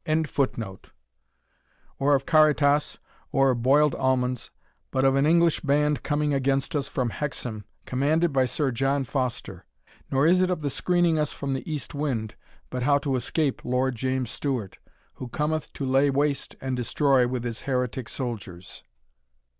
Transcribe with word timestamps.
]or 2.00 2.16
of 2.16 2.26
caritas, 2.26 2.98
or 3.30 3.50
of 3.52 3.62
boiled 3.62 3.94
almonds, 3.94 4.50
but 4.90 5.04
of 5.04 5.14
an 5.14 5.24
English 5.24 5.60
band 5.60 6.02
coming 6.02 6.34
against 6.34 6.74
us 6.74 6.88
from 6.88 7.10
Hexham, 7.10 7.64
commanded 7.84 8.32
by 8.32 8.46
Sir 8.46 8.72
John 8.72 9.04
Foster; 9.04 9.64
nor 10.10 10.26
is 10.26 10.42
it 10.42 10.50
of 10.50 10.62
the 10.62 10.70
screening 10.70 11.20
us 11.20 11.32
from 11.32 11.54
the 11.54 11.72
east 11.72 11.94
wind, 11.94 12.34
but 12.68 12.82
how 12.82 12.98
to 12.98 13.14
escape 13.14 13.64
Lord 13.64 13.94
James 13.94 14.32
Stewart, 14.32 14.76
who 15.14 15.28
cometh 15.28 15.72
to 15.74 15.86
lay 15.86 16.10
waste 16.10 16.56
and 16.60 16.76
destroy 16.76 17.28
with 17.28 17.44
his 17.44 17.60
heretic 17.60 18.08
soldiers." 18.08 18.82